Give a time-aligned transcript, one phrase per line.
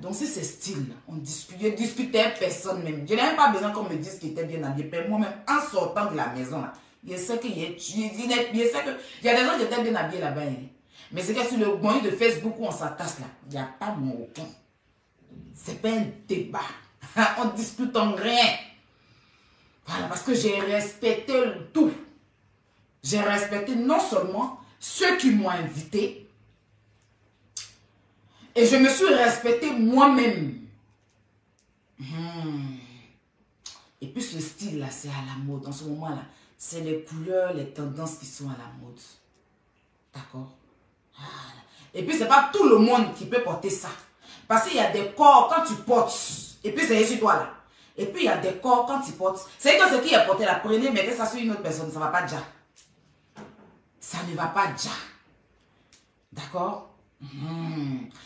[0.00, 1.58] Donc, c'est style, on discute.
[1.60, 3.06] Je discutais personne même.
[3.08, 4.90] Je même pas besoin qu'on me dise qu'il était bien habillé.
[5.08, 6.72] Moi-même, en sortant de la maison, là,
[7.06, 8.90] je sais qu'il sais que,
[9.22, 10.42] il y a des gens qui étaient bien habillés là-bas.
[10.42, 10.66] Hein.
[11.12, 13.68] Mais c'est que sur le moyen de Facebook où on s'attache là, il n'y a
[13.78, 14.48] pas mon aucun.
[15.54, 16.60] C'est pas un débat.
[17.38, 18.56] on discute en rien.
[19.86, 21.34] Voilà, parce que j'ai respecté
[21.72, 21.92] tout.
[23.02, 26.23] J'ai respecté non seulement ceux qui m'ont invité,
[28.54, 30.60] et je me suis respecté moi-même.
[31.98, 32.76] Hmm.
[34.00, 35.66] Et puis ce style-là, c'est à la mode.
[35.66, 36.24] En ce moment-là,
[36.58, 39.00] c'est les couleurs, les tendances qui sont à la mode.
[40.14, 40.54] D'accord?
[41.94, 43.88] Et puis, c'est pas tout le monde qui peut porter ça.
[44.48, 46.12] Parce qu'il y a des corps, quand tu portes,
[46.62, 47.54] et puis c'est sur toi là.
[47.96, 50.26] Et puis, il y a des corps, quand tu portes, c'est que ce qui est
[50.26, 52.42] porté là, prenez, mettez ça sur une autre personne, ça va pas déjà.
[54.00, 54.90] Ça ne va pas déjà.
[56.32, 56.90] D'accord?
[57.20, 58.06] Hmm.